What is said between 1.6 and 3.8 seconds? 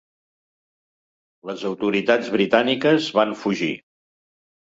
autoritats britàniques van fugir.